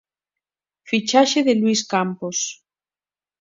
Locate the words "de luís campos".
1.47-2.37